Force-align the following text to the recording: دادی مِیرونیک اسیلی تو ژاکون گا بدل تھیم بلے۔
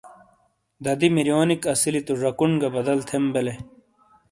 دادی 0.83 1.07
مِیرونیک 1.15 1.61
اسیلی 1.73 2.01
تو 2.07 2.13
ژاکون 2.21 2.51
گا 2.61 2.67
بدل 2.75 2.99
تھیم 3.07 3.25
بلے۔ 3.33 3.53